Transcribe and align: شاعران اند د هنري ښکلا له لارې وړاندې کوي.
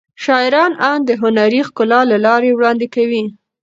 شاعران 0.23 0.71
اند 0.89 1.03
د 1.07 1.11
هنري 1.21 1.61
ښکلا 1.67 2.01
له 2.11 2.17
لارې 2.25 2.49
وړاندې 2.53 2.87
کوي. 2.95 3.23